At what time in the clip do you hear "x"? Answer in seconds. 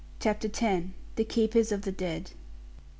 0.49-0.87